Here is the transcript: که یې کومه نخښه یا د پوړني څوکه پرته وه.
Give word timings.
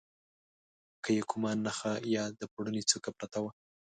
که 1.03 1.09
یې 1.17 1.23
کومه 1.31 1.51
نخښه 1.65 1.93
یا 2.15 2.23
د 2.39 2.41
پوړني 2.51 2.81
څوکه 2.89 3.09
پرته 3.17 3.39
وه. 3.43 3.51